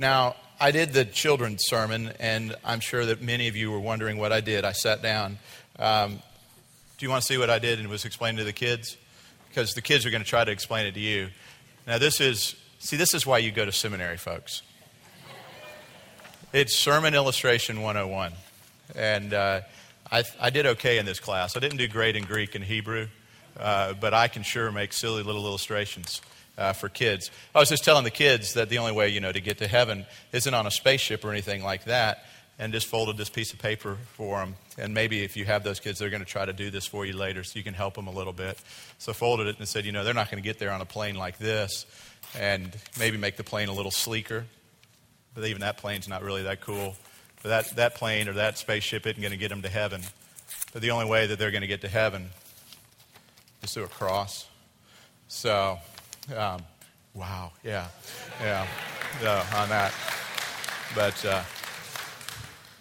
[0.00, 4.16] Now, I did the children's sermon, and I'm sure that many of you were wondering
[4.16, 4.64] what I did.
[4.64, 5.38] I sat down.
[5.76, 6.22] Um,
[6.98, 8.96] do you want to see what I did and was explaining to the kids?
[9.48, 11.30] Because the kids are going to try to explain it to you.
[11.84, 14.62] Now, this is, see, this is why you go to seminary, folks.
[16.52, 18.32] It's Sermon Illustration 101.
[18.94, 19.62] And uh,
[20.12, 21.56] I, I, did okay in this class.
[21.56, 23.08] I didn't do great in Greek and Hebrew,
[23.58, 26.22] uh, but I can sure make silly little illustrations
[26.58, 27.30] uh, for kids.
[27.54, 29.68] I was just telling the kids that the only way, you know, to get to
[29.68, 32.24] heaven isn't on a spaceship or anything like that.
[32.60, 34.56] And just folded this piece of paper for them.
[34.76, 37.06] And maybe if you have those kids, they're going to try to do this for
[37.06, 38.58] you later so you can help them a little bit.
[38.98, 40.84] So folded it and said, you know, they're not going to get there on a
[40.84, 41.86] plane like this.
[42.36, 44.44] And maybe make the plane a little sleeker.
[45.36, 46.96] But even that plane's not really that cool.
[47.44, 50.00] But that, that plane or that spaceship isn't going to get them to heaven.
[50.72, 52.30] But the only way that they're going to get to heaven
[53.62, 54.48] is through a cross.
[55.28, 55.78] So
[56.36, 56.62] um,
[57.14, 57.88] wow, yeah,
[58.40, 58.66] yeah,
[59.56, 59.92] on that.
[60.94, 61.42] But uh,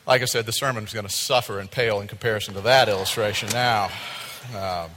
[0.05, 3.49] like I said, the sermon's going to suffer and pale in comparison to that illustration
[3.49, 3.89] now.
[4.55, 4.89] Um,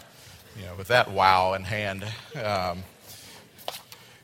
[0.59, 2.05] you know, with that wow in hand.
[2.35, 2.83] Um,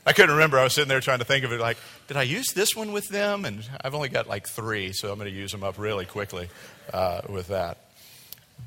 [0.05, 0.59] I couldn't remember.
[0.59, 2.93] I was sitting there trying to think of it like, did I use this one
[2.93, 3.45] with them?
[3.45, 6.49] And I've only got like three, so I'm going to use them up really quickly
[6.93, 7.79] uh, with that.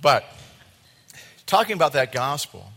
[0.02, 0.26] But
[1.46, 2.70] talking about that gospel,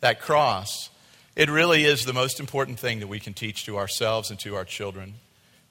[0.00, 0.90] that cross,
[1.38, 4.56] it really is the most important thing that we can teach to ourselves and to
[4.56, 5.14] our children.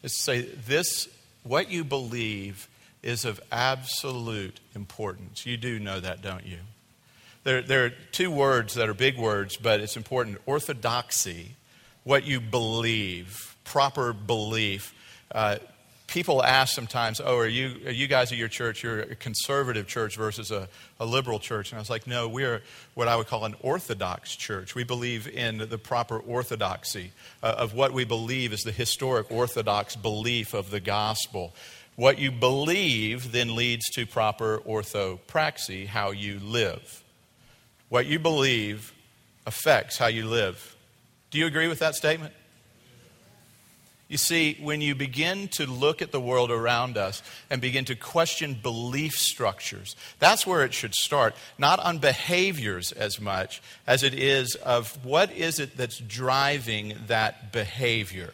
[0.01, 1.09] Is to say, this,
[1.43, 2.69] what you believe,
[3.03, 5.45] is of absolute importance.
[5.45, 6.59] You do know that, don't you?
[7.43, 11.55] There, there are two words that are big words, but it's important orthodoxy,
[12.05, 14.95] what you believe, proper belief.
[15.33, 15.57] Uh,
[16.07, 19.87] people ask sometimes, oh, are you, are you guys at your church, you're a conservative
[19.87, 20.69] church versus a,
[20.99, 21.71] a liberal church?
[21.71, 22.61] And I was like, no, we're
[22.95, 24.73] what I would call an orthodox church.
[24.73, 27.11] We believe in the proper orthodoxy
[27.43, 31.53] uh, of what we believe is the historic orthodox belief of the gospel.
[31.95, 37.03] What you believe then leads to proper orthopraxy, how you live.
[37.89, 38.93] What you believe
[39.45, 40.75] affects how you live.
[41.31, 42.33] Do you agree with that statement?
[44.07, 47.95] You see, when you begin to look at the world around us and begin to
[47.95, 51.35] question belief structures, that's where it should start.
[51.57, 57.51] Not on behaviors as much as it is of what is it that's driving that
[57.51, 58.33] behavior.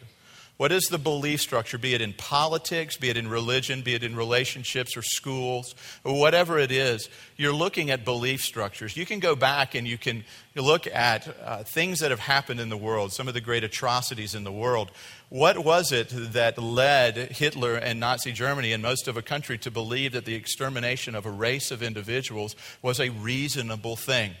[0.56, 4.04] What is the belief structure, be it in politics, be it in religion, be it
[4.04, 5.74] in relationships or schools,
[6.04, 7.08] or whatever it is?
[7.36, 8.96] You're looking at belief structures.
[8.96, 10.24] You can go back and you can
[10.54, 14.36] look at uh, things that have happened in the world, some of the great atrocities
[14.36, 14.92] in the world.
[15.34, 19.70] What was it that led Hitler and Nazi Germany and most of a country to
[19.72, 24.34] believe that the extermination of a race of individuals was a reasonable thing?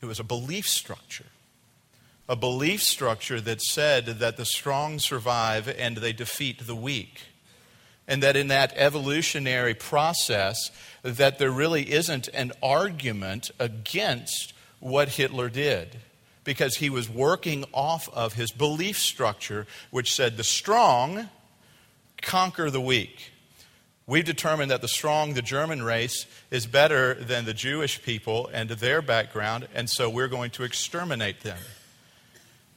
[0.00, 1.26] It was a belief structure
[2.28, 7.20] a belief structure that said that the strong survive and they defeat the weak.
[8.08, 10.72] And that in that evolutionary process,
[11.04, 15.98] that there really isn't an argument against what Hitler did.
[16.44, 21.28] Because he was working off of his belief structure, which said the strong
[22.20, 23.32] conquer the weak.
[24.06, 28.68] We've determined that the strong, the German race, is better than the Jewish people and
[28.68, 31.58] their background, and so we're going to exterminate them.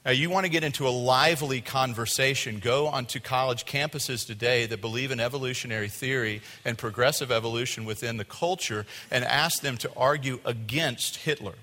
[0.04, 4.80] Now, you want to get into a lively conversation, go onto college campuses today that
[4.80, 10.38] believe in evolutionary theory and progressive evolution within the culture and ask them to argue
[10.44, 11.54] against Hitler.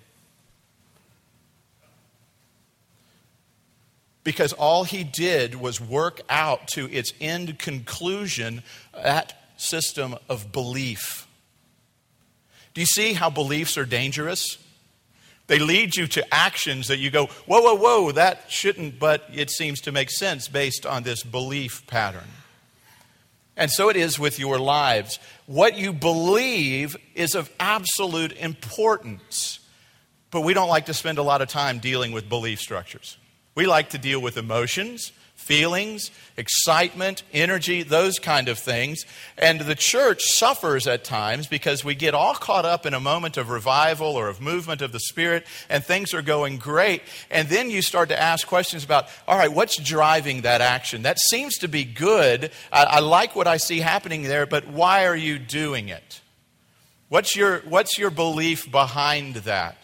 [4.23, 8.63] Because all he did was work out to its end conclusion
[8.93, 11.27] that system of belief.
[12.73, 14.57] Do you see how beliefs are dangerous?
[15.47, 19.51] They lead you to actions that you go, whoa, whoa, whoa, that shouldn't, but it
[19.51, 22.29] seems to make sense based on this belief pattern.
[23.55, 25.19] And so it is with your lives.
[25.45, 29.59] What you believe is of absolute importance,
[30.31, 33.17] but we don't like to spend a lot of time dealing with belief structures.
[33.55, 35.11] We like to deal with emotions
[35.43, 39.03] feelings, excitement, energy, those kind of things.
[39.37, 43.35] And the church suffers at times because we get all caught up in a moment
[43.35, 47.01] of revival or of movement of the Spirit and things are going great.
[47.29, 51.01] And then you start to ask questions about, all right, what's driving that action?
[51.01, 52.51] That seems to be good.
[52.71, 56.21] I, I like what I see happening there, but why are you doing it?
[57.09, 59.77] What's your, what's your belief behind that?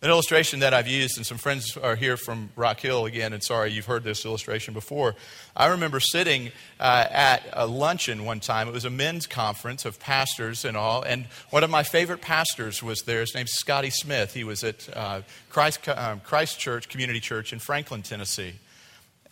[0.00, 3.42] An illustration that I've used, and some friends are here from Rock Hill again, and
[3.42, 5.16] sorry you've heard this illustration before.
[5.56, 8.68] I remember sitting uh, at a luncheon one time.
[8.68, 12.80] It was a men's conference of pastors and all, and one of my favorite pastors
[12.80, 13.22] was there.
[13.22, 14.34] His name's Scotty Smith.
[14.34, 18.54] He was at uh, Christ, um, Christ Church, Community Church in Franklin, Tennessee.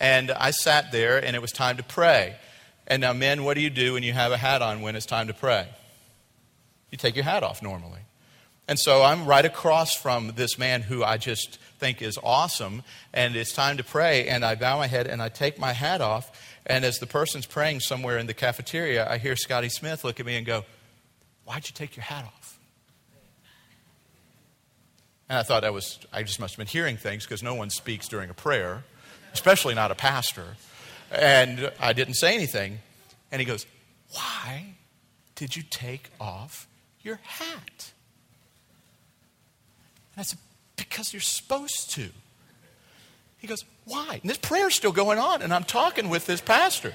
[0.01, 2.35] And I sat there, and it was time to pray.
[2.89, 5.07] And now, men, what do you do when you have a hat on when it's
[5.07, 5.69] time to pray?
[6.91, 8.01] You take your hat off normally.
[8.69, 12.83] And so I'm right across from this man who I just think is awesome,
[13.13, 16.01] and it's time to pray, and I bow my head and I take my hat
[16.01, 16.31] off.
[16.67, 20.27] And as the person's praying somewhere in the cafeteria, I hear Scotty Smith look at
[20.27, 20.65] me and go,
[21.45, 22.59] Why'd you take your hat off?
[25.29, 27.71] And I thought I was, I just must have been hearing things because no one
[27.71, 28.83] speaks during a prayer,
[29.33, 30.57] especially not a pastor.
[31.13, 32.81] And I didn't say anything.
[33.31, 33.65] And he goes,
[34.11, 34.75] Why
[35.37, 36.67] did you take off
[37.01, 37.93] your hat?
[40.17, 40.39] I said,
[40.77, 42.09] Because you're supposed to.
[43.39, 44.19] He goes, Why?
[44.21, 46.93] And this prayer's still going on, and I'm talking with this pastor.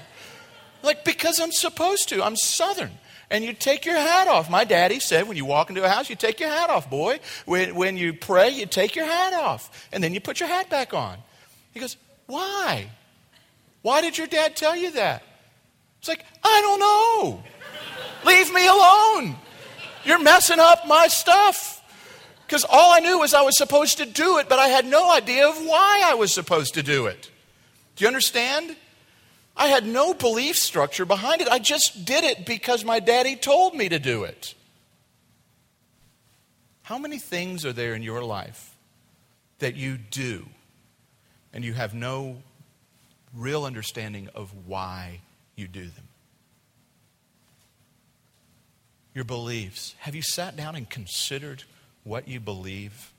[0.82, 2.22] Like, because I'm supposed to.
[2.22, 2.90] I'm Southern.
[3.30, 4.50] And you take your hat off.
[4.50, 7.18] My daddy said when you walk into a house, you take your hat off, boy.
[7.46, 9.88] When, when you pray, you take your hat off.
[9.92, 11.16] And then you put your hat back on.
[11.72, 11.96] He goes,
[12.26, 12.90] Why?
[13.80, 15.22] Why did your dad tell you that?
[15.98, 17.42] It's like, I don't know.
[18.24, 19.36] Leave me alone.
[20.04, 21.81] You're messing up my stuff.
[22.52, 25.10] Because all I knew was I was supposed to do it, but I had no
[25.10, 27.30] idea of why I was supposed to do it.
[27.96, 28.76] Do you understand?
[29.56, 31.48] I had no belief structure behind it.
[31.48, 34.54] I just did it because my daddy told me to do it.
[36.82, 38.76] How many things are there in your life
[39.60, 40.44] that you do
[41.54, 42.36] and you have no
[43.34, 45.20] real understanding of why
[45.56, 46.08] you do them?
[49.14, 49.94] Your beliefs.
[50.00, 51.64] Have you sat down and considered
[52.04, 53.12] what you believe.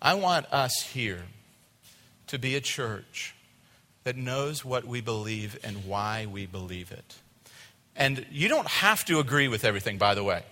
[0.00, 1.22] I want us here
[2.26, 3.34] to be a church
[4.04, 7.16] that knows what we believe and why we believe it.
[7.96, 10.42] And you don't have to agree with everything, by the way.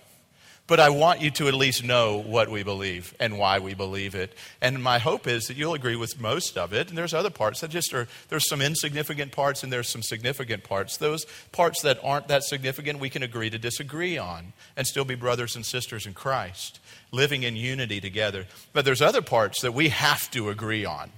[0.65, 4.15] But I want you to at least know what we believe and why we believe
[4.15, 4.33] it.
[4.61, 6.87] And my hope is that you'll agree with most of it.
[6.87, 10.63] And there's other parts that just are, there's some insignificant parts and there's some significant
[10.63, 10.95] parts.
[10.95, 15.15] Those parts that aren't that significant, we can agree to disagree on and still be
[15.15, 16.79] brothers and sisters in Christ,
[17.11, 18.45] living in unity together.
[18.71, 21.11] But there's other parts that we have to agree on.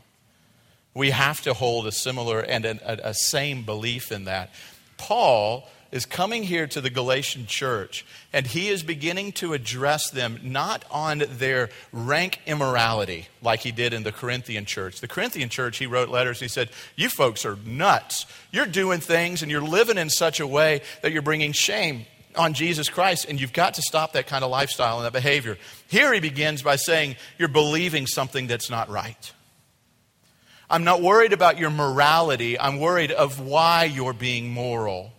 [0.95, 4.49] We have to hold a similar and a, a, a same belief in that.
[4.97, 10.37] Paul is coming here to the Galatian church, and he is beginning to address them
[10.43, 14.99] not on their rank immorality like he did in the Corinthian church.
[14.99, 18.25] The Corinthian church, he wrote letters, he said, You folks are nuts.
[18.51, 22.05] You're doing things and you're living in such a way that you're bringing shame
[22.35, 25.57] on Jesus Christ, and you've got to stop that kind of lifestyle and that behavior.
[25.87, 29.31] Here he begins by saying, You're believing something that's not right.
[30.69, 32.59] I'm not worried about your morality.
[32.59, 35.13] I'm worried of why you're being moral.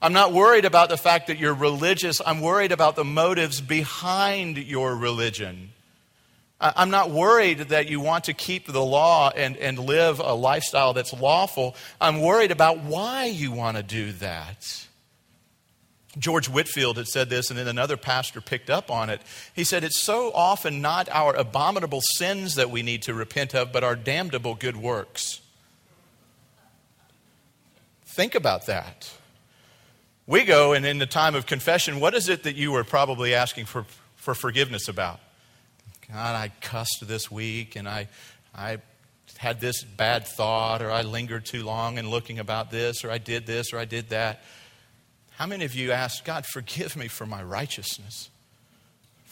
[0.00, 2.20] I'm not worried about the fact that you're religious.
[2.24, 5.70] I'm worried about the motives behind your religion.
[6.60, 10.94] I'm not worried that you want to keep the law and, and live a lifestyle
[10.94, 11.76] that's lawful.
[12.00, 14.86] I'm worried about why you want to do that.
[16.18, 19.20] George Whitefield had said this, and then another pastor picked up on it.
[19.54, 23.70] He said, It's so often not our abominable sins that we need to repent of,
[23.70, 25.42] but our damnable good works.
[28.06, 29.12] Think about that.
[30.26, 33.34] We go, and in the time of confession, what is it that you were probably
[33.34, 33.86] asking for,
[34.16, 35.20] for forgiveness about?
[36.12, 38.08] God, I cussed this week, and I,
[38.54, 38.78] I
[39.36, 43.18] had this bad thought, or I lingered too long in looking about this, or I
[43.18, 44.42] did this, or I did that.
[45.36, 48.30] How many of you asked, God, forgive me for my righteousness?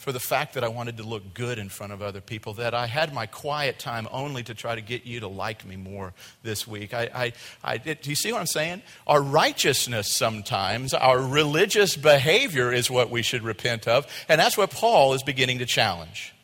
[0.05, 2.75] For the fact that I wanted to look good in front of other people, that
[2.75, 6.13] I had my quiet time only to try to get you to like me more
[6.43, 6.93] this week.
[6.93, 7.33] I, I,
[7.63, 8.83] I, do you see what I'm saying?
[9.07, 14.69] Our righteousness sometimes, our religious behavior is what we should repent of, and that's what
[14.69, 16.35] Paul is beginning to challenge.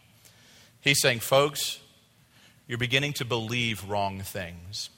[0.80, 1.80] He's saying, folks,
[2.68, 4.90] you're beginning to believe wrong things.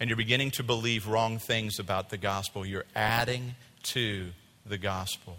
[0.00, 2.66] And you're beginning to believe wrong things about the gospel.
[2.66, 3.54] You're adding
[3.84, 4.30] to
[4.66, 5.36] the gospel.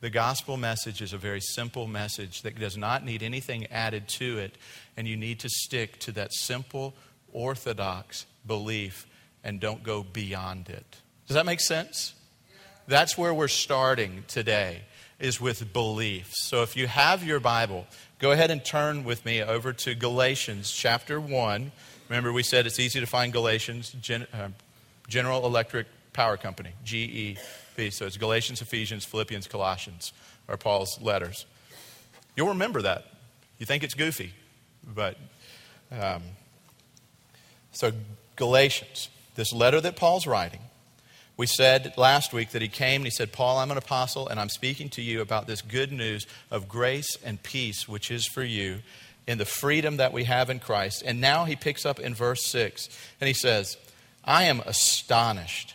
[0.00, 4.38] The gospel message is a very simple message that does not need anything added to
[4.38, 4.56] it,
[4.96, 6.94] and you need to stick to that simple,
[7.32, 9.08] orthodox belief
[9.42, 10.86] and don't go beyond it.
[11.26, 12.14] Does that make sense?
[12.86, 14.82] That's where we're starting today,
[15.18, 16.30] is with belief.
[16.32, 17.84] So if you have your Bible,
[18.20, 21.72] go ahead and turn with me over to Galatians chapter 1.
[22.08, 23.96] Remember, we said it's easy to find Galatians,
[24.32, 24.48] uh,
[25.08, 27.36] General Electric Power Company, GE.
[27.78, 30.12] So it's Galatians, Ephesians, Philippians, Colossians
[30.48, 31.46] are Paul's letters.
[32.34, 33.04] You'll remember that.
[33.58, 34.32] You think it's goofy,
[34.84, 35.16] but
[35.92, 36.22] um,
[37.70, 37.92] so
[38.34, 40.58] Galatians, this letter that Paul's writing.
[41.36, 44.40] We said last week that he came and he said, Paul, I'm an apostle and
[44.40, 48.42] I'm speaking to you about this good news of grace and peace, which is for
[48.42, 48.80] you.
[49.28, 51.02] in the freedom that we have in Christ.
[51.04, 52.88] And now he picks up in verse 6
[53.20, 53.76] and he says,
[54.24, 55.74] I am astonished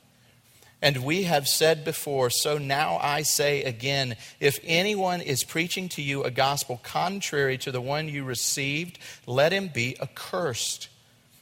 [0.81, 6.01] And we have said before, so now I say again if anyone is preaching to
[6.01, 8.97] you a gospel contrary to the one you received,
[9.27, 10.89] let him be accursed.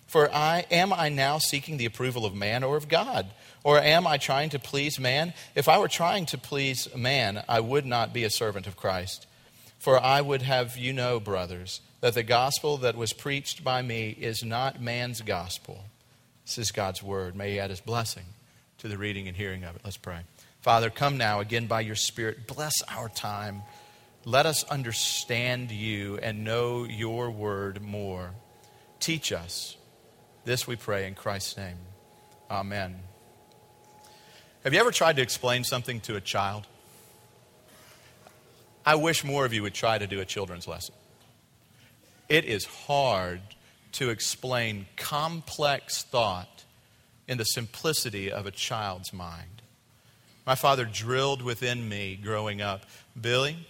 [0.07, 3.27] For I am I now seeking the approval of man or of God?
[3.63, 5.33] Or am I trying to please man?
[5.55, 9.25] If I were trying to please man, I would not be a servant of Christ.
[9.77, 14.09] For I would have you know, brothers, that the gospel that was preached by me
[14.19, 15.85] is not man's gospel.
[16.45, 17.35] This is God's word.
[17.35, 18.25] May He add His blessing
[18.79, 19.81] to the reading and hearing of it.
[19.83, 20.19] Let's pray.
[20.61, 22.47] Father, come now again by your Spirit.
[22.47, 23.61] Bless our time.
[24.25, 28.31] Let us understand you and know your word more.
[28.99, 29.77] Teach us.
[30.45, 31.77] This we pray in Christ's name.
[32.49, 32.99] Amen.
[34.63, 36.67] Have you ever tried to explain something to a child?
[38.85, 40.95] I wish more of you would try to do a children's lesson.
[42.27, 43.41] It is hard
[43.93, 46.58] to explain complex thought
[47.29, 49.61] in the simplicity of a child's mind.
[50.45, 52.85] My father drilled within me growing up
[53.19, 53.67] Billy,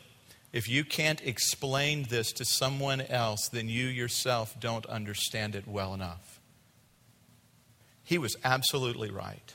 [0.51, 5.93] if you can't explain this to someone else, then you yourself don't understand it well
[5.93, 6.39] enough.
[8.03, 9.53] He was absolutely right.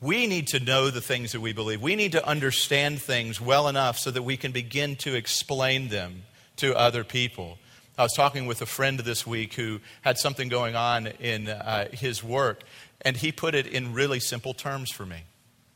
[0.00, 1.82] We need to know the things that we believe.
[1.82, 6.24] We need to understand things well enough so that we can begin to explain them
[6.56, 7.58] to other people.
[7.98, 11.88] I was talking with a friend this week who had something going on in uh,
[11.92, 12.62] his work,
[13.00, 15.22] and he put it in really simple terms for me,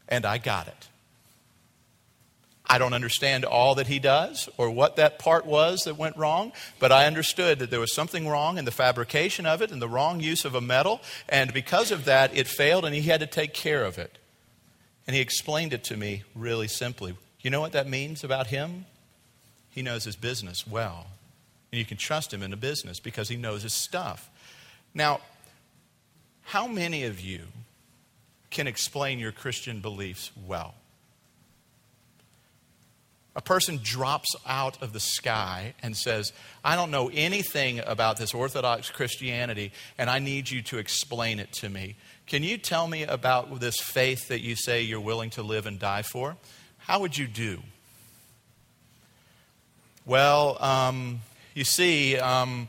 [0.07, 0.89] and I got it.
[2.67, 6.53] I don't understand all that he does or what that part was that went wrong,
[6.79, 9.89] but I understood that there was something wrong in the fabrication of it and the
[9.89, 13.27] wrong use of a metal, and because of that, it failed and he had to
[13.27, 14.19] take care of it.
[15.07, 17.17] And he explained it to me really simply.
[17.41, 18.85] You know what that means about him?
[19.71, 21.07] He knows his business well.
[21.73, 24.29] And you can trust him in a business because he knows his stuff.
[24.93, 25.21] Now,
[26.43, 27.43] how many of you
[28.51, 30.75] can explain your Christian beliefs well?
[33.37, 36.33] A person drops out of the sky and says,
[36.65, 41.53] I don't know anything about this Orthodox Christianity, and I need you to explain it
[41.55, 41.95] to me.
[42.27, 45.79] Can you tell me about this faith that you say you're willing to live and
[45.79, 46.37] die for?
[46.79, 47.61] How would you do?
[50.05, 51.21] Well, um,
[51.55, 52.69] you see, um,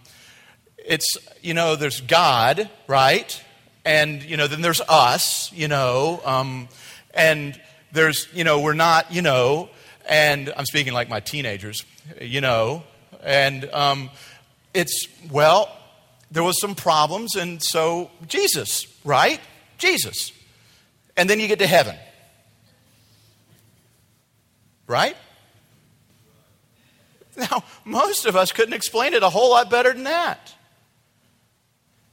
[0.77, 3.43] it's, you know, there's God, right?
[3.85, 6.67] And, you know, then there's us, you know, um,
[7.13, 7.59] and
[7.91, 9.69] there's, you know, we're not, you know,
[10.07, 11.83] and I'm speaking like my teenagers,
[12.19, 12.83] you know,
[13.23, 14.09] and um,
[14.73, 15.75] it's, well,
[16.31, 19.39] there was some problems, and so Jesus, right?
[19.77, 20.31] Jesus.
[21.17, 21.95] And then you get to heaven.
[24.87, 25.15] Right?
[27.49, 30.53] Now, most of us couldn't explain it a whole lot better than that.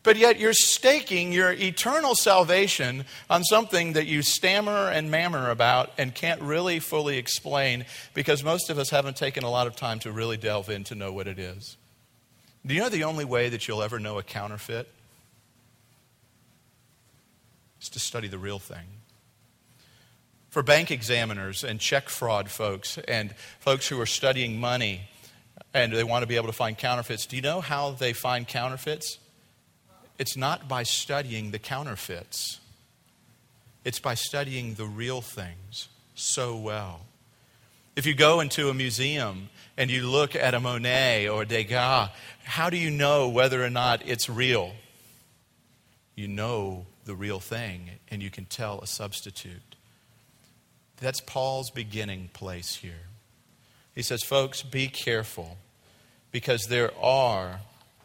[0.02, 5.92] But yet you're staking your eternal salvation on something that you stammer and mammer about
[5.99, 9.99] and can't really fully explain because most of us haven't taken a lot of time
[10.00, 11.76] to really delve in to know what it is.
[12.64, 14.88] Do you know the only way that you'll ever know a counterfeit?
[17.82, 18.87] Is to study the real thing.
[20.50, 25.02] For bank examiners and check fraud folks and folks who are studying money
[25.75, 28.47] and they want to be able to find counterfeits, do you know how they find
[28.47, 29.19] counterfeits?
[30.19, 32.61] It's not by studying the counterfeits,
[33.85, 37.03] it's by studying the real things so well.
[37.97, 42.11] If you go into a museum and you look at a Monet or a Degas,
[42.45, 44.73] how do you know whether or not it's real?
[46.15, 49.77] You know the real thing, and you can tell a substitute.
[51.00, 53.07] That's Paul's beginning place here.
[53.99, 55.57] He says, Folks, be careful
[56.31, 57.62] because there are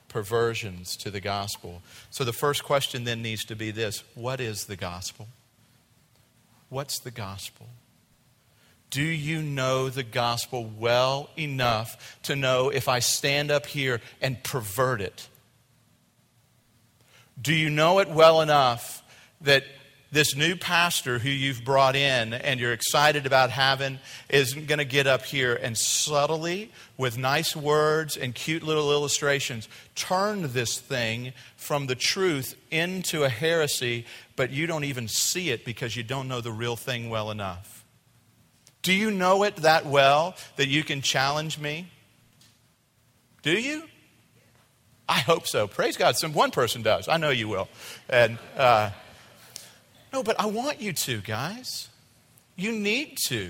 [0.07, 1.83] perversions to the gospel.
[2.09, 5.27] So the first question then needs to be this What is the gospel?
[6.69, 7.67] What's the gospel?
[8.89, 14.43] Do you know the gospel well enough to know if I stand up here and
[14.43, 15.27] pervert it?
[17.39, 19.03] Do you know it well enough
[19.41, 19.63] that
[20.13, 23.97] this new pastor who you've brought in and you're excited about having
[24.29, 29.67] isn't going to get up here and subtly, with nice words and cute little illustrations,
[29.95, 34.05] turn this thing from the truth into a heresy,
[34.35, 37.83] but you don't even see it because you don't know the real thing well enough.
[38.83, 41.87] Do you know it that well that you can challenge me?
[43.41, 43.83] Do you?
[45.09, 45.67] I hope so.
[45.67, 46.17] Praise God.
[46.17, 47.07] Some one person does.
[47.07, 47.67] I know you will.
[48.09, 48.91] And uh,
[50.13, 51.89] no, but I want you to, guys.
[52.55, 53.49] You need to.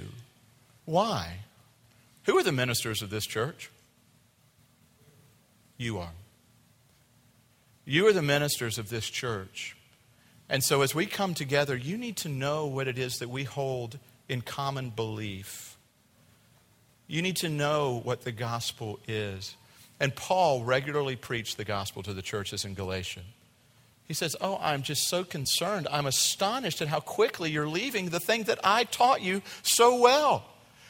[0.85, 1.39] Why?
[2.25, 3.69] Who are the ministers of this church?
[5.77, 6.13] You are.
[7.85, 9.75] You are the ministers of this church.
[10.49, 13.43] And so, as we come together, you need to know what it is that we
[13.43, 15.77] hold in common belief.
[17.07, 19.55] You need to know what the gospel is.
[19.99, 23.21] And Paul regularly preached the gospel to the churches in Galatia.
[24.07, 25.87] He says, Oh, I'm just so concerned.
[25.91, 30.45] I'm astonished at how quickly you're leaving the thing that I taught you so well.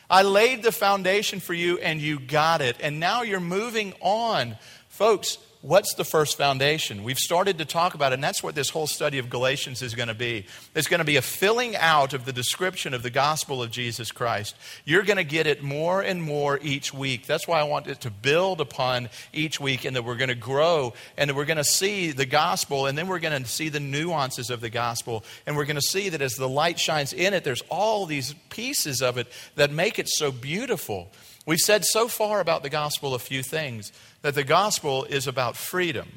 [0.10, 2.78] I laid the foundation for you and you got it.
[2.82, 4.58] And now you're moving on.
[4.90, 7.06] Folks, What's the first foundation?
[7.06, 9.96] We've started to talk about it, and that's what this whole study of Galatians is
[9.96, 10.46] going to be.
[10.76, 14.12] It's going to be a filling out of the description of the gospel of Jesus
[14.12, 14.58] Christ.
[14.84, 17.28] You're going to get it more and more each week.
[17.28, 20.36] That's why I want it to build upon each week, and that we're going to
[20.36, 23.70] grow, and that we're going to see the gospel, and then we're going to see
[23.70, 27.14] the nuances of the gospel, and we're going to see that as the light shines
[27.14, 31.10] in it, there's all these pieces of it that make it so beautiful.
[31.46, 35.56] We've said so far about the gospel a few things that the gospel is about
[35.56, 36.10] freedom,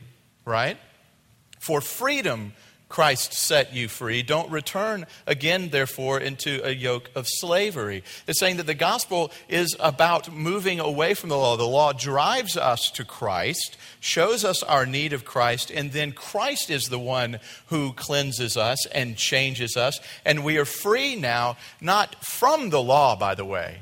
[0.46, 0.78] right?
[1.60, 2.54] For freedom,
[2.88, 4.22] Christ set you free.
[4.22, 8.04] Don't return again, therefore, into a yoke of slavery.
[8.28, 11.56] It's saying that the gospel is about moving away from the law.
[11.56, 16.70] The law drives us to Christ, shows us our need of Christ, and then Christ
[16.70, 19.98] is the one who cleanses us and changes us.
[20.24, 23.80] And we are free now, not from the law, by the way,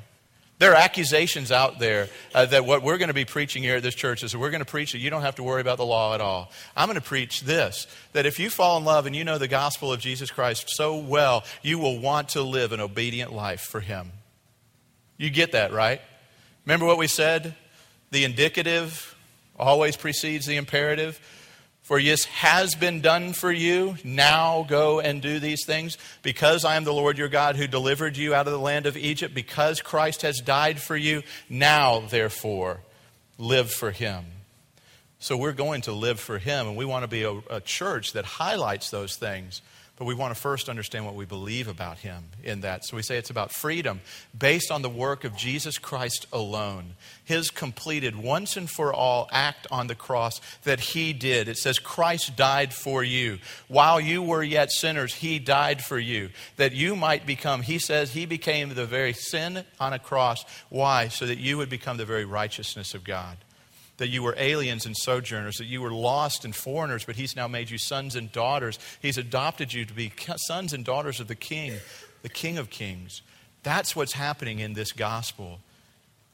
[0.64, 3.82] there are accusations out there uh, that what we're going to be preaching here at
[3.82, 5.76] this church is that we're going to preach that you don't have to worry about
[5.76, 6.50] the law at all.
[6.74, 9.46] I'm going to preach this that if you fall in love and you know the
[9.46, 13.80] gospel of Jesus Christ so well, you will want to live an obedient life for
[13.80, 14.12] Him.
[15.18, 16.00] You get that, right?
[16.64, 17.54] Remember what we said?
[18.10, 19.14] The indicative
[19.58, 21.20] always precedes the imperative.
[21.84, 23.96] For this has been done for you.
[24.02, 25.98] Now go and do these things.
[26.22, 28.96] Because I am the Lord your God who delivered you out of the land of
[28.96, 32.80] Egypt, because Christ has died for you, now therefore
[33.36, 34.24] live for him.
[35.18, 38.14] So we're going to live for him, and we want to be a, a church
[38.14, 39.60] that highlights those things.
[39.96, 42.84] But we want to first understand what we believe about him in that.
[42.84, 44.00] So we say it's about freedom
[44.36, 46.94] based on the work of Jesus Christ alone.
[47.24, 51.46] His completed once and for all act on the cross that he did.
[51.46, 53.38] It says, Christ died for you.
[53.68, 56.30] While you were yet sinners, he died for you.
[56.56, 60.44] That you might become, he says, he became the very sin on a cross.
[60.70, 61.06] Why?
[61.06, 63.36] So that you would become the very righteousness of God
[63.98, 67.48] that you were aliens and sojourners, that you were lost and foreigners, but He's now
[67.48, 68.78] made you sons and daughters.
[69.00, 71.74] He's adopted you to be sons and daughters of the King,
[72.22, 73.22] the King of Kings.
[73.62, 75.60] That's what's happening in this gospel.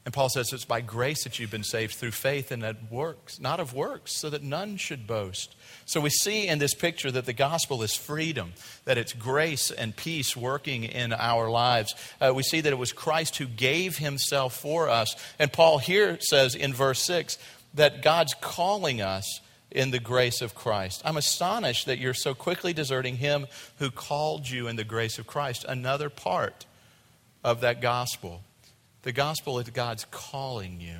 [0.03, 3.39] And Paul says it's by grace that you've been saved through faith and that works,
[3.39, 5.55] not of works, so that none should boast.
[5.91, 8.53] So we see in this picture that the gospel is freedom,
[8.85, 11.93] that it's grace and peace working in our lives.
[12.21, 15.13] Uh, we see that it was Christ who gave himself for us.
[15.37, 17.37] And Paul here says in verse 6
[17.73, 21.01] that God's calling us in the grace of Christ.
[21.03, 23.47] I'm astonished that you're so quickly deserting him
[23.79, 25.65] who called you in the grace of Christ.
[25.67, 26.65] Another part
[27.43, 28.43] of that gospel.
[29.01, 30.99] The gospel is God's calling you.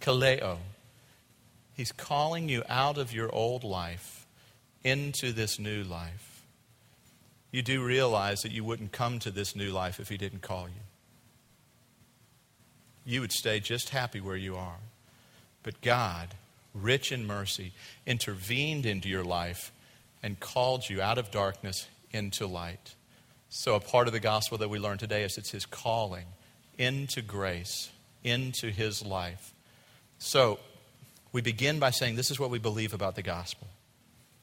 [0.00, 0.56] Kaleo.
[1.80, 4.26] He's calling you out of your old life
[4.84, 6.42] into this new life.
[7.52, 10.68] You do realize that you wouldn't come to this new life if He didn't call
[10.68, 10.82] you.
[13.06, 14.76] You would stay just happy where you are.
[15.62, 16.34] But God,
[16.74, 17.72] rich in mercy,
[18.04, 19.72] intervened into your life
[20.22, 22.94] and called you out of darkness into light.
[23.48, 26.26] So, a part of the gospel that we learn today is it's His calling
[26.76, 27.88] into grace,
[28.22, 29.54] into his life.
[30.18, 30.58] So,
[31.32, 33.68] we begin by saying this is what we believe about the gospel.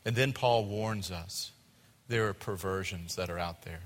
[0.05, 1.51] And then Paul warns us
[2.07, 3.81] there are perversions that are out there.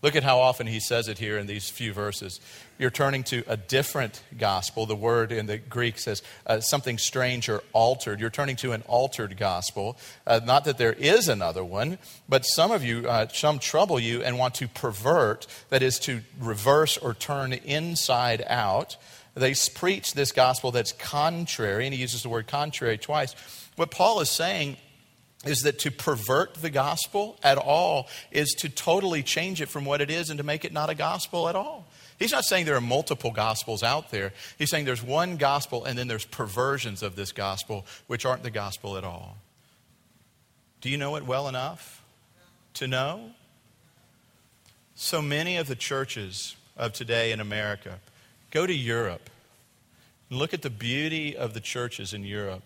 [0.00, 2.40] Look at how often he says it here in these few verses.
[2.78, 4.86] You're turning to a different gospel.
[4.86, 8.20] The word in the Greek says uh, something strange or altered.
[8.20, 9.98] You're turning to an altered gospel.
[10.24, 11.98] Uh, not that there is another one,
[12.28, 16.20] but some of you, uh, some trouble you and want to pervert, that is, to
[16.38, 18.96] reverse or turn inside out.
[19.34, 23.34] They preach this gospel that's contrary, and he uses the word contrary twice.
[23.76, 24.76] What Paul is saying
[25.44, 30.00] is that to pervert the gospel at all is to totally change it from what
[30.00, 31.86] it is and to make it not a gospel at all.
[32.18, 34.32] He's not saying there are multiple gospels out there.
[34.58, 38.50] He's saying there's one gospel and then there's perversions of this gospel which aren't the
[38.50, 39.36] gospel at all.
[40.80, 42.02] Do you know it well enough
[42.74, 43.30] to know?
[44.96, 48.00] So many of the churches of today in America
[48.50, 49.30] go to Europe
[50.30, 52.62] and look at the beauty of the churches in Europe,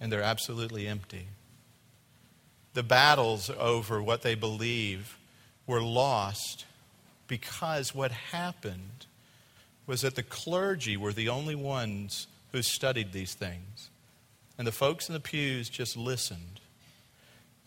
[0.00, 1.26] and they're absolutely empty.
[2.74, 5.18] The battles over what they believe
[5.66, 6.64] were lost
[7.28, 9.06] because what happened
[9.86, 13.90] was that the clergy were the only ones who studied these things.
[14.56, 16.60] And the folks in the pews just listened.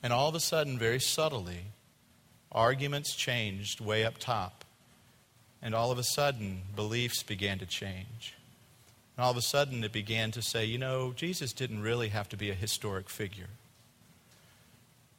[0.01, 1.65] And all of a sudden, very subtly,
[2.51, 4.63] arguments changed way up top.
[5.67, 8.33] And all of a sudden, beliefs began to change.
[9.17, 12.29] And all of a sudden, it began to say, you know, Jesus didn't really have
[12.29, 13.49] to be a historic figure.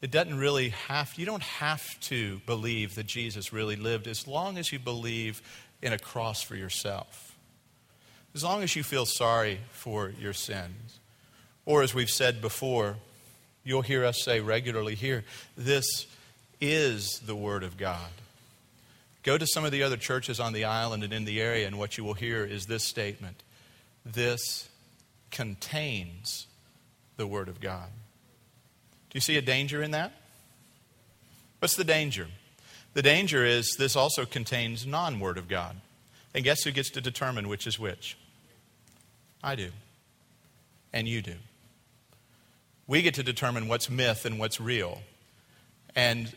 [0.01, 4.57] It doesn't really have, you don't have to believe that Jesus really lived as long
[4.57, 5.43] as you believe
[5.83, 7.37] in a cross for yourself.
[8.35, 10.99] As long as you feel sorry for your sins.
[11.67, 12.97] Or, as we've said before,
[13.65, 15.25] you'll hear us say regularly here,
[15.59, 16.07] this
[16.59, 18.09] is the Word of God.
[19.29, 21.79] Go to some of the other churches on the island and in the area, and
[21.79, 23.43] what you will hear is this statement
[24.03, 24.71] This
[25.31, 26.47] contains
[27.19, 27.91] the Word of God.
[29.11, 30.15] Do you see a danger in that?
[31.59, 32.29] What's the danger?
[32.95, 35.77] The danger is this also contains non Word of God.
[36.35, 38.17] And guess who gets to determine which is which?
[39.45, 39.69] I do.
[40.91, 41.35] And you do.
[42.87, 45.03] We get to determine what's myth and what's real.
[45.95, 46.35] And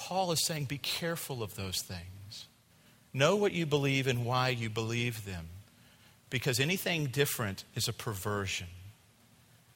[0.00, 2.46] Paul is saying, be careful of those things.
[3.12, 5.48] Know what you believe and why you believe them.
[6.30, 8.68] Because anything different is a perversion.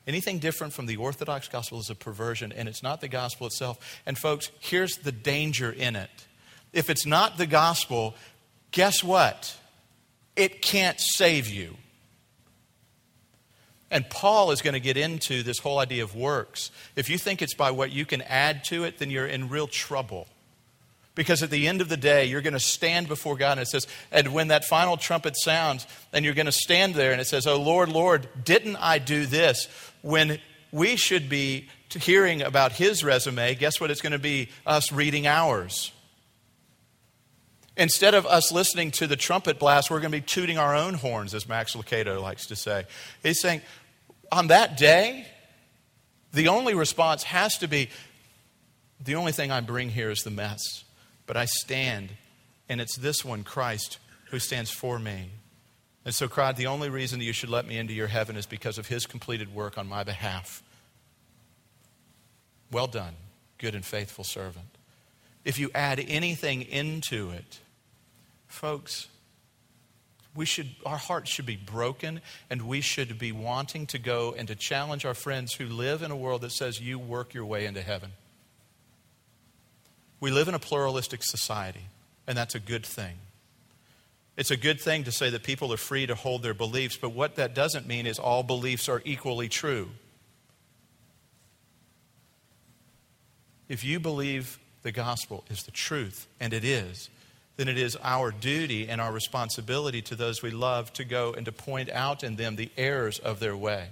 [0.06, 4.00] Anything different from the Orthodox gospel is a perversion, and it's not the gospel itself.
[4.06, 6.26] And, folks, here's the danger in it.
[6.72, 8.14] If it's not the gospel,
[8.70, 9.54] guess what?
[10.36, 11.76] It can't save you.
[13.94, 16.72] And Paul is going to get into this whole idea of works.
[16.96, 19.68] If you think it's by what you can add to it, then you're in real
[19.68, 20.26] trouble.
[21.14, 23.68] Because at the end of the day, you're going to stand before God, and it
[23.68, 27.28] says, and when that final trumpet sounds, and you're going to stand there, and it
[27.28, 29.68] says, Oh Lord, Lord, didn't I do this?
[30.02, 30.40] When
[30.72, 34.48] we should be hearing about his resume, guess what it's going to be?
[34.66, 35.92] Us reading ours.
[37.76, 40.94] Instead of us listening to the trumpet blast, we're going to be tooting our own
[40.94, 42.84] horns, as Max Lucado likes to say.
[43.22, 43.62] He's saying,
[44.34, 45.26] on that day,
[46.32, 47.88] the only response has to be
[49.00, 50.82] the only thing I bring here is the mess.
[51.26, 52.10] But I stand,
[52.68, 53.98] and it's this one, Christ,
[54.30, 55.30] who stands for me.
[56.04, 58.44] And so, God, the only reason that you should let me into your heaven is
[58.44, 60.62] because of his completed work on my behalf.
[62.72, 63.14] Well done,
[63.58, 64.66] good and faithful servant.
[65.44, 67.60] If you add anything into it,
[68.48, 69.06] folks,
[70.34, 72.20] we should, our hearts should be broken
[72.50, 76.10] and we should be wanting to go and to challenge our friends who live in
[76.10, 78.10] a world that says you work your way into heaven.
[80.20, 81.86] We live in a pluralistic society,
[82.26, 83.16] and that's a good thing.
[84.36, 87.10] It's a good thing to say that people are free to hold their beliefs, but
[87.10, 89.90] what that doesn't mean is all beliefs are equally true.
[93.68, 97.08] If you believe the gospel is the truth, and it is,
[97.56, 101.46] then it is our duty and our responsibility to those we love to go and
[101.46, 103.88] to point out in them the errors of their way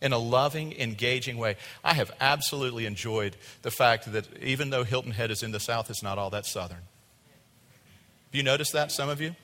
[0.00, 1.56] in a loving, engaging way.
[1.82, 5.88] I have absolutely enjoyed the fact that even though Hilton Head is in the South,
[5.88, 6.78] it's not all that Southern.
[6.78, 9.34] Have you noticed that, some of you?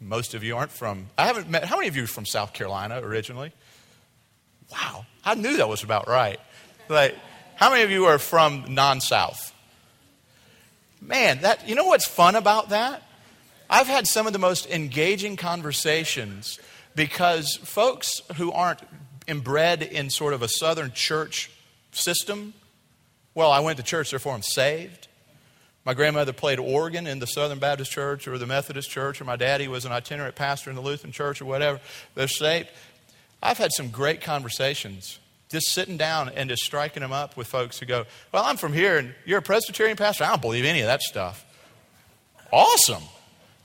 [0.00, 2.52] Most of you aren't from, I haven't met, how many of you are from South
[2.52, 3.52] Carolina originally?
[4.70, 6.40] Wow, I knew that was about right.
[6.88, 7.16] Like,
[7.56, 9.54] how many of you are from non South?
[11.00, 13.02] Man, that, you know what's fun about that?
[13.68, 16.58] I've had some of the most engaging conversations
[16.94, 18.80] because folks who aren't
[19.26, 21.50] inbred in sort of a Southern church
[21.92, 22.52] system,
[23.34, 25.08] well, I went to church, therefore I'm saved.
[25.84, 29.36] My grandmother played organ in the Southern Baptist Church or the Methodist Church, or my
[29.36, 31.80] daddy was an itinerant pastor in the Lutheran Church or whatever.
[32.14, 32.68] They're saved.
[33.42, 35.18] I've had some great conversations
[35.50, 38.72] just sitting down and just striking them up with folks who go, Well, I'm from
[38.72, 40.24] here and you're a Presbyterian pastor?
[40.24, 41.44] I don't believe any of that stuff.
[42.52, 43.02] Awesome.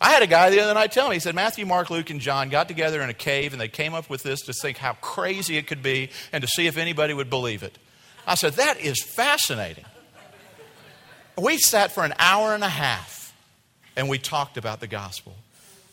[0.02, 2.20] I had a guy the other night tell me, he said, Matthew, Mark, Luke, and
[2.20, 4.94] John got together in a cave and they came up with this to think how
[4.94, 7.78] crazy it could be and to see if anybody would believe it.
[8.28, 9.86] I said, That is fascinating.
[11.38, 13.34] We sat for an hour and a half
[13.96, 15.36] and we talked about the gospel.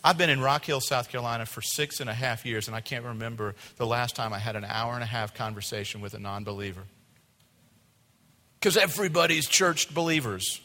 [0.04, 2.80] I've been in Rock Hill, South Carolina for six and a half years, and I
[2.80, 6.18] can't remember the last time I had an hour and a half conversation with a
[6.18, 6.82] non believer.
[8.58, 10.60] Because everybody's churched believers.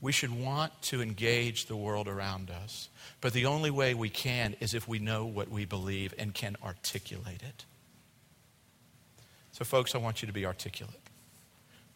[0.00, 2.88] We should want to engage the world around us.
[3.20, 6.56] But the only way we can is if we know what we believe and can
[6.62, 7.64] articulate it.
[9.52, 11.05] So, folks, I want you to be articulate.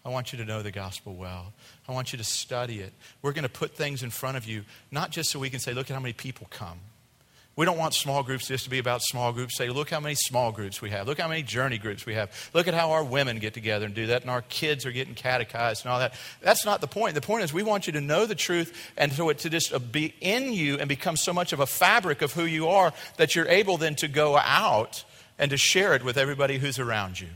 [0.04, 1.52] I want you to know the gospel well.
[1.88, 2.92] I want you to study it.
[3.20, 5.74] We're going to put things in front of you, not just so we can say,
[5.74, 6.78] look at how many people come.
[7.56, 9.58] We don't want small groups just to be about small groups.
[9.58, 11.06] Say, look how many small groups we have.
[11.06, 12.30] Look how many journey groups we have.
[12.54, 15.14] Look at how our women get together and do that, and our kids are getting
[15.14, 16.14] catechized and all that.
[16.40, 17.14] That's not the point.
[17.14, 19.74] The point is, we want you to know the truth and so it to just
[19.74, 22.94] uh, be in you and become so much of a fabric of who you are
[23.18, 25.04] that you're able then to go out
[25.38, 27.28] and to share it with everybody who's around you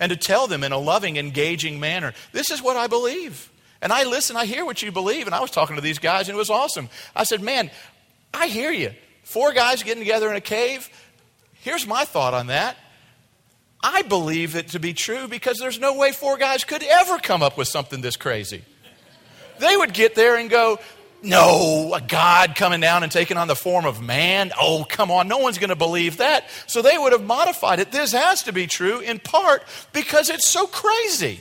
[0.00, 3.50] and to tell them in a loving, engaging manner, this is what I believe.
[3.80, 5.26] And I listen, I hear what you believe.
[5.26, 6.88] And I was talking to these guys, and it was awesome.
[7.14, 7.70] I said, Man,
[8.32, 8.92] I hear you.
[9.24, 10.88] Four guys getting together in a cave.
[11.54, 12.76] Here's my thought on that.
[13.82, 17.42] I believe it to be true because there's no way four guys could ever come
[17.42, 18.62] up with something this crazy.
[19.58, 20.78] They would get there and go,
[21.22, 24.52] no, a God coming down and taking on the form of man.
[24.60, 25.28] Oh, come on.
[25.28, 26.48] No one's going to believe that.
[26.66, 27.92] So they would have modified it.
[27.92, 31.38] This has to be true in part because it's so crazy.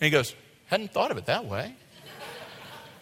[0.00, 0.34] And he goes,
[0.66, 1.74] Hadn't thought of it that way.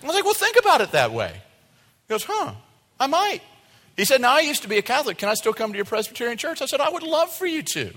[0.02, 1.32] I was like, Well, think about it that way.
[1.32, 2.52] He goes, Huh,
[3.00, 3.40] I might.
[3.96, 5.16] He said, Now I used to be a Catholic.
[5.16, 6.60] Can I still come to your Presbyterian church?
[6.60, 7.92] I said, I would love for you to.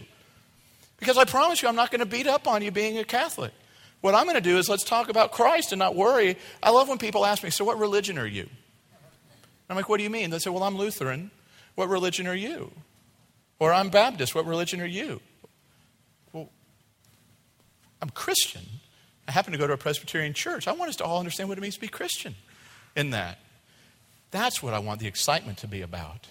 [1.00, 3.52] Because I promise you, I'm not going to beat up on you being a Catholic.
[4.02, 6.38] What I'm going to do is let's talk about Christ and not worry.
[6.62, 8.50] I love when people ask me, So what religion are you?
[9.70, 10.30] I'm like, What do you mean?
[10.30, 11.32] They say, Well, I'm Lutheran.
[11.76, 12.72] What religion are you?
[13.60, 14.34] Or I'm Baptist.
[14.34, 15.22] What religion are you?
[16.34, 16.50] Well,
[18.02, 18.64] I'm Christian.
[19.28, 20.68] I happen to go to a Presbyterian church.
[20.68, 22.36] I want us to all understand what it means to be Christian
[22.96, 23.40] in that.
[24.32, 26.28] That's what I want the excitement to be about.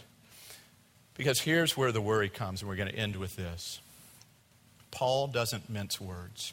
[1.17, 3.81] Because here's where the worry comes, and we're going to end with this.
[4.91, 6.53] Paul doesn't mince words.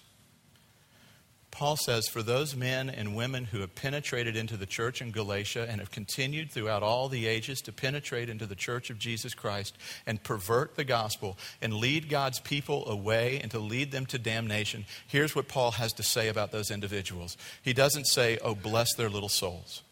[1.53, 5.67] Paul says, For those men and women who have penetrated into the church in Galatia
[5.69, 9.77] and have continued throughout all the ages to penetrate into the church of Jesus Christ
[10.07, 14.85] and pervert the gospel and lead God's people away and to lead them to damnation,
[15.07, 17.37] here's what Paul has to say about those individuals.
[17.61, 19.83] He doesn't say, Oh, bless their little souls.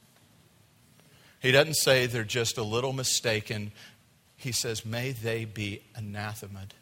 [1.41, 3.71] He doesn't say they're just a little mistaken.
[4.35, 6.73] He says, May they be anathemaed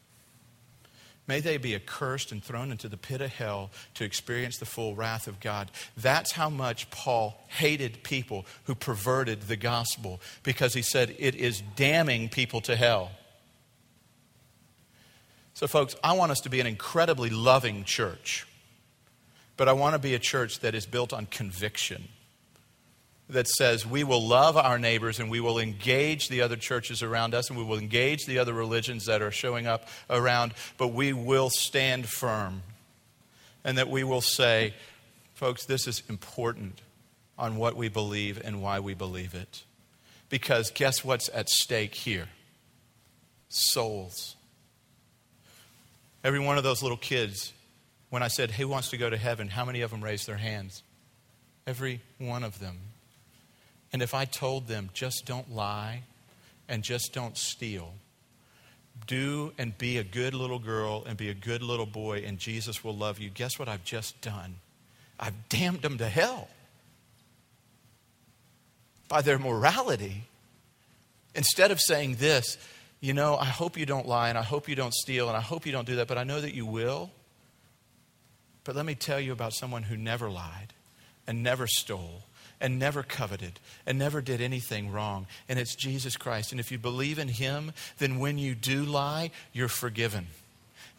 [1.30, 4.96] May they be accursed and thrown into the pit of hell to experience the full
[4.96, 5.70] wrath of God.
[5.96, 11.62] That's how much Paul hated people who perverted the gospel because he said it is
[11.76, 13.12] damning people to hell.
[15.54, 18.48] So, folks, I want us to be an incredibly loving church,
[19.56, 22.08] but I want to be a church that is built on conviction
[23.30, 27.36] that says we will love our neighbors and we will engage the other churches around
[27.36, 31.14] us and we will engage the other religions that are showing up around, but we
[31.14, 32.64] will stand firm.
[33.64, 34.74] And that we will say,
[35.34, 36.82] folks, this is important
[37.38, 39.64] on what we believe and why we believe it.
[40.30, 42.30] Because guess what's at stake here?
[43.50, 44.36] Souls.
[46.24, 47.54] Every one of those little kids,
[48.10, 49.48] when I said, Who wants to go to heaven?
[49.48, 50.84] How many of them raised their hands?
[51.66, 52.78] Every one of them.
[53.92, 56.04] And if I told them, just don't lie
[56.68, 57.94] and just don't steal,
[59.08, 62.84] do and be a good little girl and be a good little boy, and Jesus
[62.84, 64.56] will love you, guess what I've just done?
[65.20, 66.48] I've damned them to hell
[69.08, 70.24] by their morality.
[71.36, 72.58] Instead of saying this,
[73.02, 75.42] you know, I hope you don't lie and I hope you don't steal and I
[75.42, 77.10] hope you don't do that, but I know that you will.
[78.64, 80.74] But let me tell you about someone who never lied
[81.26, 82.24] and never stole
[82.62, 85.28] and never coveted and never did anything wrong.
[85.48, 86.52] And it's Jesus Christ.
[86.52, 90.28] And if you believe in Him, then when you do lie, you're forgiven.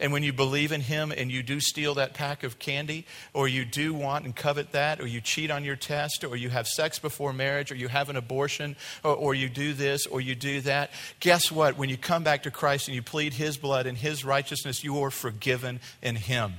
[0.01, 3.47] And when you believe in Him and you do steal that pack of candy, or
[3.47, 6.67] you do want and covet that, or you cheat on your test, or you have
[6.67, 10.33] sex before marriage, or you have an abortion, or, or, you do this, or you
[10.33, 11.77] do that, guess what?
[11.77, 14.99] When you come back to Christ and you plead His blood and His righteousness, you
[15.03, 16.53] are forgiven in Him.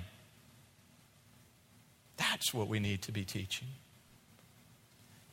[2.16, 3.66] That's what we need to be teaching.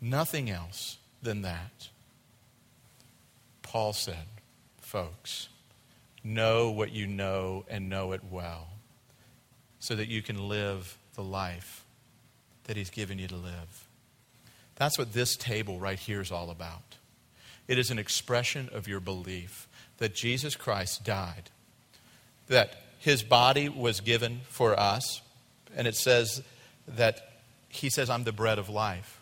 [0.02, 1.90] Nothing else than that.
[3.62, 4.26] Paul said,
[4.82, 5.50] folks,
[6.24, 8.70] know what you know and know it well
[9.80, 11.84] so that you can live the life
[12.66, 13.88] that he's given you to live.
[14.76, 16.98] That's what this table right here is all about.
[17.68, 21.50] It is an expression of your belief that Jesus Christ died,
[22.48, 25.22] that his body was given for us,
[25.76, 26.42] and it says
[26.88, 29.19] that he says, I'm the bread of life.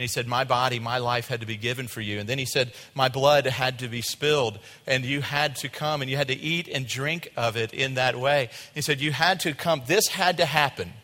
[0.00, 2.20] And he said, My body, my life had to be given for you.
[2.20, 6.00] And then he said, My blood had to be spilled, and you had to come
[6.00, 8.48] and you had to eat and drink of it in that way.
[8.74, 9.82] He said, You had to come.
[9.86, 10.94] This had to happen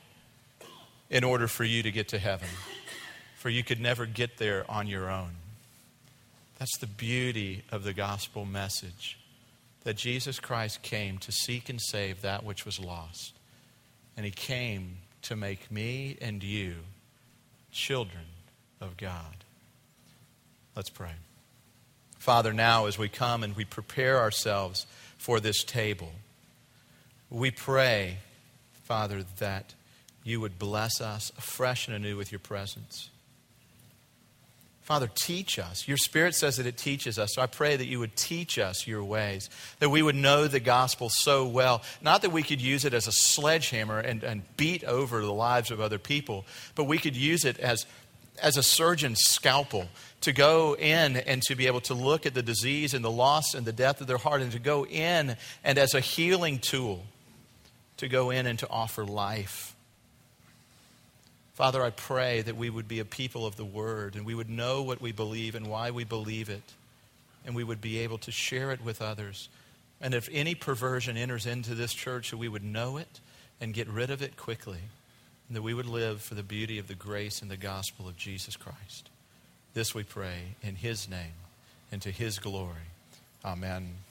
[1.10, 2.48] in order for you to get to heaven,
[3.36, 5.32] for you could never get there on your own.
[6.58, 9.18] That's the beauty of the gospel message
[9.84, 13.34] that Jesus Christ came to seek and save that which was lost.
[14.16, 16.76] And he came to make me and you
[17.70, 18.24] children
[18.80, 19.44] of God.
[20.74, 21.12] Let's pray.
[22.18, 24.86] Father, now as we come and we prepare ourselves
[25.16, 26.12] for this table,
[27.30, 28.18] we pray,
[28.84, 29.74] Father, that
[30.24, 33.10] you would bless us afresh and anew with your presence.
[34.86, 35.88] Father, teach us.
[35.88, 37.34] Your Spirit says that it teaches us.
[37.34, 40.60] So I pray that you would teach us your ways, that we would know the
[40.60, 41.82] gospel so well.
[42.00, 45.72] Not that we could use it as a sledgehammer and, and beat over the lives
[45.72, 46.44] of other people,
[46.76, 47.84] but we could use it as,
[48.42, 49.88] as a surgeon's scalpel
[50.22, 53.54] to go in and to be able to look at the disease and the loss
[53.54, 57.04] and the death of their heart and to go in and as a healing tool
[57.98, 59.74] to go in and to offer life.
[61.54, 64.50] Father, I pray that we would be a people of the Word and we would
[64.50, 66.74] know what we believe and why we believe it,
[67.46, 69.48] and we would be able to share it with others.
[69.98, 73.20] And if any perversion enters into this church, we would know it
[73.58, 74.80] and get rid of it quickly,
[75.48, 78.16] and that we would live for the beauty of the grace and the gospel of
[78.16, 79.10] Jesus Christ.
[79.74, 81.34] This we pray in His name
[81.92, 82.90] and to His glory.
[83.44, 84.05] Amen.